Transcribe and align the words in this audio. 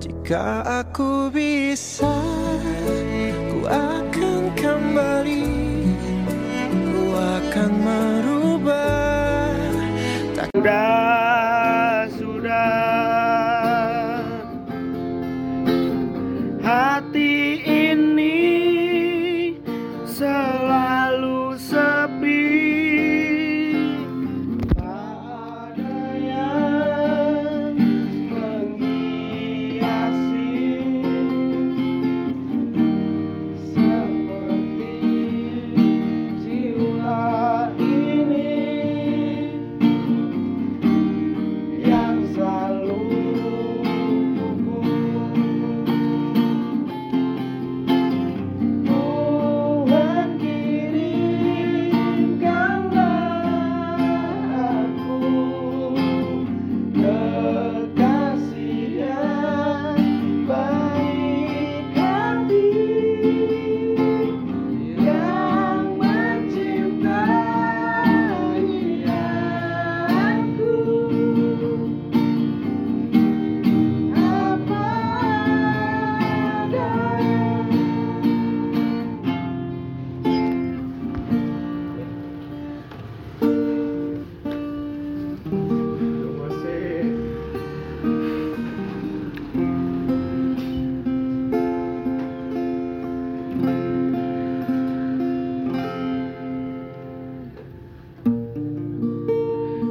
Jika 0.00 0.64
aku 0.64 1.28
bisa, 1.28 2.08
ku 3.52 3.68
akan 3.68 4.56
kembali, 4.56 5.44
ku 6.88 7.02
akan 7.12 7.70
merubah. 7.84 9.52
Tak 10.32 10.48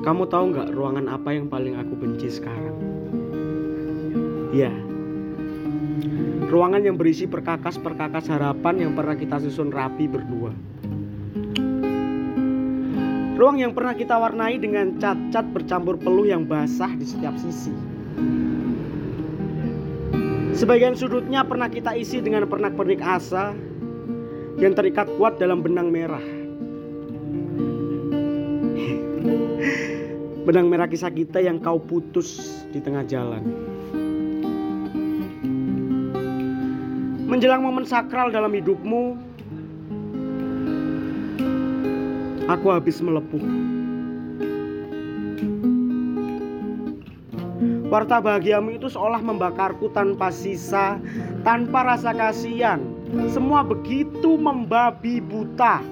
Kamu 0.00 0.24
tahu 0.32 0.56
nggak 0.56 0.72
ruangan 0.72 1.12
apa 1.12 1.36
yang 1.36 1.52
paling 1.52 1.76
aku 1.76 1.92
benci 1.92 2.32
sekarang? 2.32 2.72
Ya, 4.56 4.72
ruangan 6.48 6.80
yang 6.80 6.96
berisi 6.96 7.28
perkakas-perkakas 7.28 8.32
harapan 8.32 8.80
yang 8.80 8.92
pernah 8.96 9.12
kita 9.12 9.36
susun 9.44 9.68
rapi 9.68 10.08
berdua. 10.08 10.56
Ruang 13.36 13.60
yang 13.60 13.76
pernah 13.76 13.92
kita 13.92 14.16
warnai 14.16 14.56
dengan 14.56 14.96
cat-cat 14.96 15.44
bercampur 15.52 16.00
peluh 16.00 16.24
yang 16.24 16.48
basah 16.48 16.96
di 16.96 17.04
setiap 17.04 17.36
sisi. 17.36 17.72
Sebagian 20.56 20.96
sudutnya 20.96 21.44
pernah 21.44 21.68
kita 21.68 21.92
isi 21.92 22.24
dengan 22.24 22.48
pernak-pernik 22.48 23.04
asa 23.04 23.52
yang 24.56 24.72
terikat 24.72 25.12
kuat 25.20 25.36
dalam 25.36 25.60
benang 25.60 25.92
merah. 25.92 26.39
Benang 30.44 30.72
merah 30.72 30.88
kisah 30.88 31.12
kita 31.12 31.44
yang 31.44 31.60
kau 31.60 31.76
putus 31.76 32.62
di 32.72 32.80
tengah 32.80 33.04
jalan. 33.04 33.44
Menjelang 37.28 37.62
momen 37.62 37.86
sakral 37.86 38.34
dalam 38.34 38.50
hidupmu, 38.50 39.14
aku 42.50 42.66
habis 42.72 42.98
melepuh. 42.98 43.44
Warta 47.90 48.22
bahagiamu 48.22 48.78
itu 48.78 48.86
seolah 48.86 49.18
membakarku 49.18 49.90
tanpa 49.90 50.30
sisa, 50.30 50.98
tanpa 51.42 51.82
rasa 51.82 52.14
kasihan. 52.14 52.78
Semua 53.26 53.66
begitu 53.66 54.38
membabi 54.38 55.18
buta. 55.18 55.82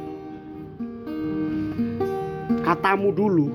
Katamu 2.63 3.11
dulu, 3.11 3.51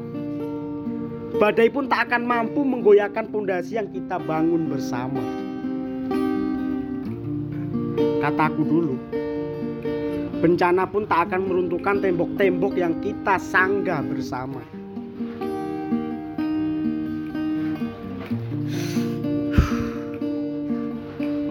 badai 1.37 1.69
pun 1.69 1.85
tak 1.89 2.09
akan 2.09 2.25
mampu 2.29 2.61
menggoyahkan 2.61 3.25
pondasi 3.33 3.81
yang 3.81 3.89
kita 3.89 4.21
bangun 4.21 4.69
bersama. 4.69 5.21
Kataku 8.21 8.61
dulu, 8.63 8.95
bencana 10.39 10.87
pun 10.87 11.03
tak 11.09 11.27
akan 11.27 11.41
meruntuhkan 11.43 11.99
tembok-tembok 11.99 12.73
yang 12.79 12.95
kita 13.03 13.35
sanggah 13.41 13.99
bersama. 14.05 14.61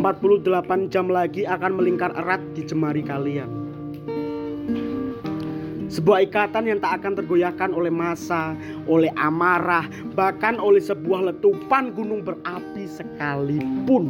Empat 0.01 0.17
puluh 0.19 0.41
delapan 0.41 0.89
jam 0.89 1.13
lagi 1.13 1.45
akan 1.45 1.77
melingkar 1.77 2.17
erat 2.17 2.41
di 2.57 2.65
jemari 2.65 3.05
kalian. 3.05 3.62
Sebuah 5.93 6.25
ikatan 6.25 6.73
yang 6.73 6.81
tak 6.81 7.05
akan 7.05 7.21
tergoyahkan 7.21 7.77
oleh 7.77 7.93
masa, 7.93 8.57
oleh 8.89 9.13
amarah, 9.13 9.85
bahkan 10.17 10.57
oleh 10.57 10.81
sebuah 10.81 11.29
letupan 11.29 11.93
gunung 11.93 12.25
berapi 12.25 12.89
sekalipun. 12.89 14.09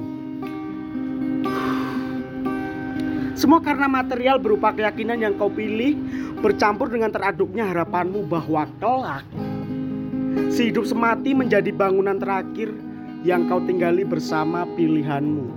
Semua 3.34 3.58
karena 3.58 3.90
material 3.90 4.38
berupa 4.38 4.70
keyakinan 4.70 5.18
yang 5.18 5.34
kau 5.34 5.50
pilih 5.50 5.98
bercampur 6.38 6.86
dengan 6.86 7.10
teraduknya 7.10 7.66
harapanmu 7.66 8.30
bahwa 8.30 8.70
kelak 8.78 9.26
sehidup 10.54 10.86
semati 10.86 11.34
menjadi 11.34 11.74
bangunan 11.74 12.14
terakhir 12.22 12.70
yang 13.26 13.50
kau 13.50 13.58
tinggali 13.58 14.06
bersama 14.06 14.62
pilihanmu. 14.78 15.50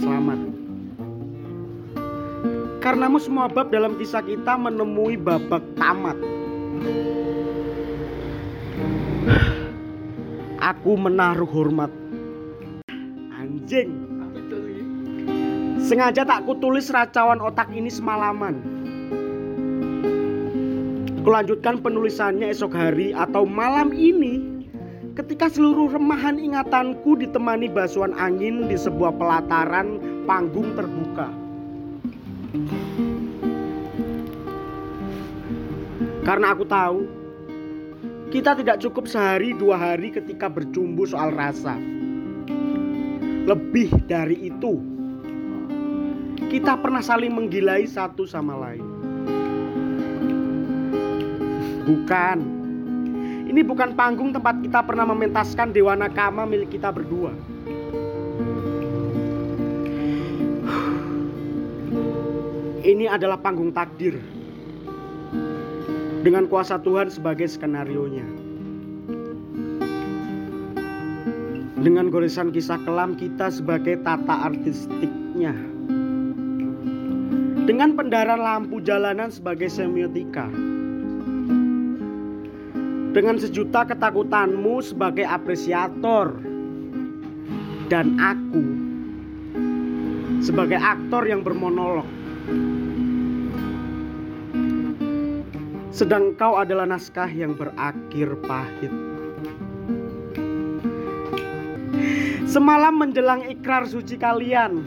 Selamat. 0.00 0.59
Karenamu 2.80 3.20
semua 3.20 3.44
bab 3.44 3.68
dalam 3.68 3.92
kisah 4.00 4.24
kita 4.24 4.56
menemui 4.56 5.20
babak 5.20 5.60
tamat. 5.76 6.16
Aku 10.64 10.96
menaruh 10.96 11.44
hormat. 11.44 11.92
Anjing. 13.36 13.92
Sengaja 15.84 16.24
tak 16.24 16.48
kutulis 16.48 16.88
racawan 16.88 17.44
otak 17.44 17.68
ini 17.76 17.92
semalaman. 17.92 18.64
Kulanjutkan 21.20 21.84
penulisannya 21.84 22.48
esok 22.48 22.72
hari 22.72 23.12
atau 23.12 23.44
malam 23.44 23.92
ini 23.92 24.64
ketika 25.20 25.52
seluruh 25.52 25.92
remahan 25.92 26.40
ingatanku 26.40 27.12
ditemani 27.12 27.68
basuhan 27.68 28.16
angin 28.16 28.72
di 28.72 28.80
sebuah 28.80 29.20
pelataran 29.20 30.00
panggung 30.24 30.72
terbuka. 30.72 31.49
Karena 36.26 36.54
aku 36.54 36.66
tahu 36.66 37.00
kita 38.30 38.54
tidak 38.58 38.78
cukup 38.78 39.10
sehari 39.10 39.54
dua 39.54 39.74
hari 39.78 40.14
ketika 40.14 40.46
bercumbu 40.46 41.02
soal 41.06 41.34
rasa. 41.34 41.74
Lebih 43.46 44.06
dari 44.06 44.46
itu, 44.46 44.78
kita 46.50 46.78
pernah 46.78 47.02
saling 47.02 47.34
menggilai 47.34 47.82
satu 47.90 48.22
sama 48.26 48.54
lain. 48.54 48.86
Bukan, 51.82 52.38
ini 53.50 53.66
bukan 53.66 53.98
panggung 53.98 54.30
tempat 54.30 54.62
kita 54.62 54.86
pernah 54.86 55.02
mementaskan 55.10 55.74
dewa 55.74 55.98
nakama 55.98 56.46
milik 56.46 56.78
kita 56.78 56.94
berdua. 56.94 57.34
Ini 62.80 63.12
adalah 63.12 63.36
panggung 63.36 63.76
takdir 63.76 64.16
dengan 66.24 66.48
kuasa 66.48 66.80
Tuhan 66.80 67.12
sebagai 67.12 67.44
skenario-nya. 67.44 68.24
Dengan 71.80 72.08
goresan 72.08 72.56
kisah 72.56 72.80
kelam 72.84 73.20
kita 73.20 73.52
sebagai 73.52 74.00
tata 74.00 74.48
artistiknya. 74.48 75.52
Dengan 77.68 78.00
pendaran 78.00 78.40
lampu 78.40 78.80
jalanan 78.80 79.28
sebagai 79.28 79.68
semiotika. 79.68 80.48
Dengan 83.12 83.36
sejuta 83.36 83.84
ketakutanmu 83.84 84.80
sebagai 84.80 85.28
apresiator. 85.28 86.32
Dan 87.92 88.16
aku 88.16 88.64
sebagai 90.40 90.80
aktor 90.80 91.28
yang 91.28 91.44
bermonolog. 91.44 92.19
Sedang 95.90 96.32
kau 96.34 96.56
adalah 96.56 96.88
naskah 96.88 97.28
yang 97.28 97.52
berakhir 97.52 98.32
pahit. 98.48 98.92
Semalam 102.50 102.98
menjelang 102.98 103.46
ikrar 103.46 103.86
suci 103.86 104.18
kalian 104.18 104.82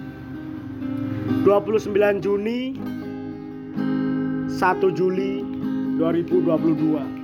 29 1.47 1.93
Juni 2.19 2.75
1 4.51 4.97
Juli 4.97 5.45
2022 5.95 7.22